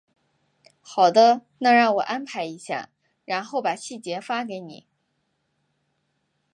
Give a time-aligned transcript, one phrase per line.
[0.79, 2.89] 好的，那让我安排一下，
[3.23, 4.87] 然后把细节发给你。